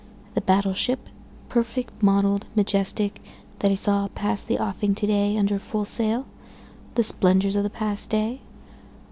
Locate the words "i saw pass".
3.69-4.41